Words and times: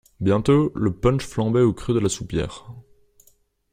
Bientôt 0.19 0.71
le 0.73 0.91
punch 0.95 1.23
flambait 1.27 1.61
au 1.61 1.73
creux 1.73 1.93
de 1.93 1.99
la 1.99 2.09
soupière. 2.09 2.65